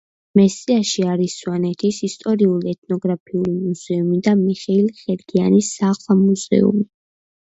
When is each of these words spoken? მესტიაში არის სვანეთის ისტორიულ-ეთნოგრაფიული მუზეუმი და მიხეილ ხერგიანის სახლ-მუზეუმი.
მესტიაში 0.37 1.03
არის 1.15 1.33
სვანეთის 1.41 1.97
ისტორიულ-ეთნოგრაფიული 2.07 3.53
მუზეუმი 3.57 4.19
და 4.29 4.33
მიხეილ 4.41 4.89
ხერგიანის 5.01 5.69
სახლ-მუზეუმი. 5.81 6.83